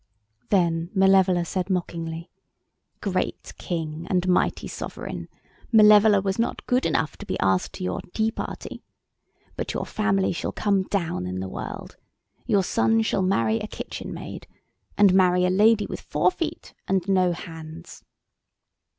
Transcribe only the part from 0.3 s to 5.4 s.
Then Malevola said mockingly: "Great King and mighty Sovereign,